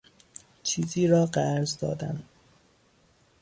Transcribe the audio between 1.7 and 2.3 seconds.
دادن